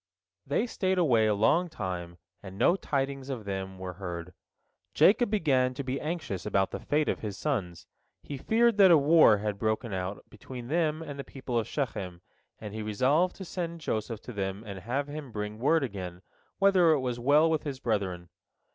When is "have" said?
14.79-15.07